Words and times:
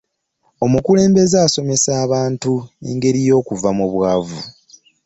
Omukulembeze 0.65 1.35
asomeseza 1.47 1.91
abantu 2.05 2.53
engeri 2.89 3.19
y'okuva 3.27 3.69
mu 3.77 3.85
bwavu. 3.93 4.39